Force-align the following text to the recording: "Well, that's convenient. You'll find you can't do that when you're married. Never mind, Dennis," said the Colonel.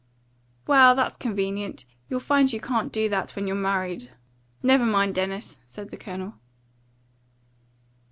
"Well, 0.65 0.95
that's 0.95 1.15
convenient. 1.15 1.85
You'll 2.09 2.21
find 2.21 2.51
you 2.51 2.59
can't 2.59 2.91
do 2.91 3.07
that 3.09 3.29
when 3.35 3.45
you're 3.45 3.55
married. 3.55 4.09
Never 4.63 4.83
mind, 4.87 5.13
Dennis," 5.13 5.59
said 5.67 5.91
the 5.91 5.95
Colonel. 5.97 6.33